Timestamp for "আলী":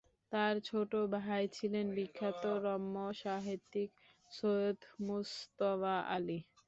6.15-6.39